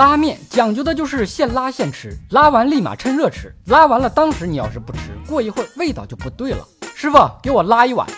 [0.00, 6.66] 拉面讲究的就是现拉现吃，拉完立马趁热吃，拉完了当时你要是不吃，过一会儿味道就不对了。
[6.94, 8.08] 师傅，给我拉一碗。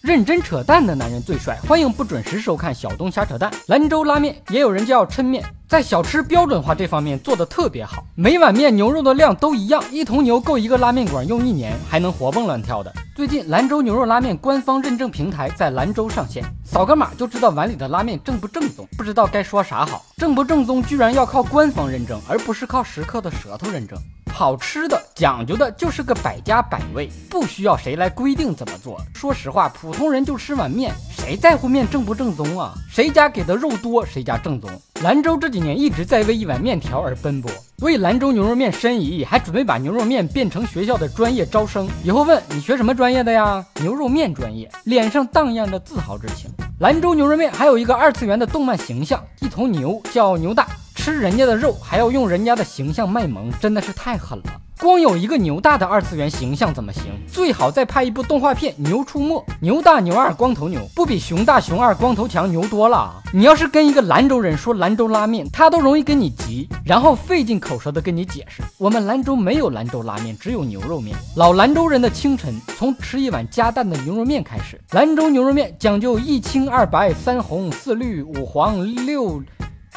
[0.00, 3.52] 认真扯淡的男人最帅，欢迎不准时收看小东瞎扯淡。
[3.66, 12.90] 兰州拉面也有人叫抻面，在小吃标准化这方面做的特别好，每碗面牛肉的量都一样，一头牛够一个拉面馆用一年，还能活蹦乱跳的。
[13.14, 20.02] 最近兰州牛肉拉面官方认证平台在兰州上线，扫个码就知道碗里的拉面正不正宗，不知道该说啥好。
[20.16, 23.98] 正不正宗居然要靠官方认证，而不是靠食客的舌头认证。
[24.32, 28.98] 好吃的讲究的就是个百家百味，不需要谁来规定怎么做。
[29.14, 32.72] 说实话，普通人就吃碗面，谁在乎面正不正宗啊？
[32.90, 34.70] 谁家给的肉多，谁家正宗。
[35.02, 41.88] 兰州这几年一直在为一碗面条而奔波，为兰州牛肉面申遗，还准备把牛肉面变成学校的专业招生。
[42.02, 43.64] 以后问你学什么专业的呀？
[43.82, 46.50] 牛肉面专业，脸上荡漾着自豪之情。
[46.78, 50.66] 兰州牛肉面还有一个二次元的动漫形象，一头牛叫牛大。
[51.00, 54.60] 吃人家的肉还要用人家的形象卖萌，真的是太狠了。
[54.78, 57.04] 光有一个牛大的二次元形象怎么行？
[57.26, 63.14] 最好再拍一部动画片《牛出没》，牛大牛二光头牛，不比熊大熊二光头强牛多了。
[63.32, 71.16] 你要是跟一个兰州人说兰州拉面，他都容易跟你急，然后费尽口舌的跟你解释，我们兰州没有兰州拉面，只有牛肉面。
[71.34, 74.78] 老兰州人的清晨，从吃一碗加蛋的牛肉面开始。
[74.90, 79.42] 兰州牛肉面讲究一青二白三红四绿五黄六。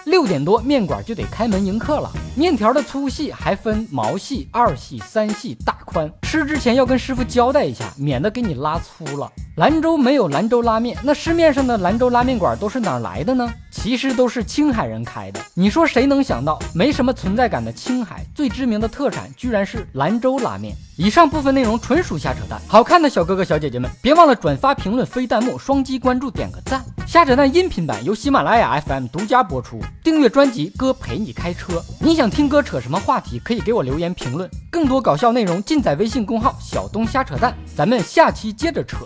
[0.05, 2.11] 六点多，面馆就得开门迎客了。
[2.35, 6.11] 面条的粗细还分毛细、二细、三细、大宽。
[6.23, 9.31] 吃之前要跟师傅交代一下，免得给你拉粗了。
[9.57, 13.53] 兰州没有兰州拉面，那市面上的兰州拉面馆都是哪来的呢？
[13.83, 15.41] 其实都是青海人开的。
[15.53, 20.73] 你说谁能想到，没什么存在感的青海最知名的特产居然是兰州拉面？
[20.95, 22.61] 以上部分内容纯属瞎扯淡。
[22.65, 26.81] 好看的小哥哥小姐姐们，别忘了转发、评论、飞弹幕、双击关注、点个赞。
[27.05, 29.81] 瞎扯淡音频版由喜马拉雅 FM 独家播出。
[30.01, 31.83] 订阅专辑，哥陪你开车。
[31.99, 34.49] 你想听哥扯什么话题，可以给我留言评论。
[34.71, 37.53] 更多搞笑内容尽在微信公号“小东瞎扯淡”。
[37.75, 38.99] 咱们下期接着扯。